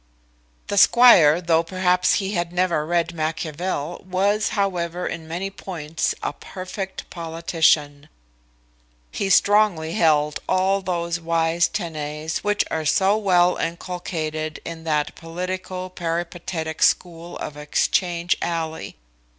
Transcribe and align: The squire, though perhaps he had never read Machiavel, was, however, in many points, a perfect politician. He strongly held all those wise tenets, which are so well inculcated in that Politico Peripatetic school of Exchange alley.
The 0.65 0.79
squire, 0.79 1.39
though 1.39 1.61
perhaps 1.61 2.15
he 2.15 2.31
had 2.33 2.51
never 2.51 2.87
read 2.87 3.13
Machiavel, 3.13 4.03
was, 4.09 4.49
however, 4.57 5.05
in 5.05 5.27
many 5.27 5.51
points, 5.51 6.15
a 6.23 6.33
perfect 6.33 7.07
politician. 7.11 8.09
He 9.11 9.29
strongly 9.29 9.93
held 9.93 10.39
all 10.49 10.81
those 10.81 11.19
wise 11.19 11.67
tenets, 11.67 12.43
which 12.43 12.65
are 12.71 12.83
so 12.83 13.15
well 13.15 13.57
inculcated 13.57 14.59
in 14.65 14.85
that 14.85 15.13
Politico 15.13 15.89
Peripatetic 15.89 16.81
school 16.81 17.37
of 17.37 17.55
Exchange 17.55 18.35
alley. 18.41 18.95